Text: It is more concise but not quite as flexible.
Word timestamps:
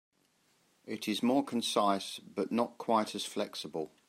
It 0.83 1.07
is 1.07 1.21
more 1.21 1.45
concise 1.45 2.17
but 2.17 2.51
not 2.51 2.79
quite 2.79 3.13
as 3.13 3.23
flexible. 3.23 3.91